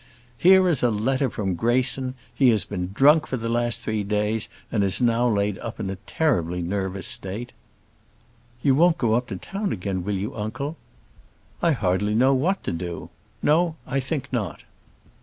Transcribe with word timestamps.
"Here 0.39 0.67
is 0.67 0.81
a 0.81 0.89
letter 0.89 1.29
from 1.29 1.53
Greyson; 1.53 2.15
he 2.33 2.49
has 2.49 2.65
been 2.65 2.89
drunk 2.91 3.27
for 3.27 3.37
the 3.37 3.49
last 3.49 3.81
three 3.81 4.03
days, 4.03 4.49
and 4.71 4.83
is 4.83 4.99
now 4.99 5.27
laid 5.27 5.59
up 5.59 5.79
in 5.79 5.91
a 5.91 5.95
terribly 6.07 6.59
nervous 6.59 7.05
state." 7.05 7.53
"You 8.63 8.73
won't 8.73 8.97
go 8.97 9.13
up 9.13 9.27
to 9.27 9.35
town 9.37 9.71
again; 9.71 10.03
will 10.03 10.15
you, 10.17 10.35
uncle?" 10.35 10.75
"I 11.61 11.73
hardly 11.73 12.15
know 12.15 12.33
what 12.33 12.63
to 12.63 12.71
do. 12.71 13.11
No, 13.43 13.75
I 13.85 13.99
think 13.99 14.27
not. 14.33 14.63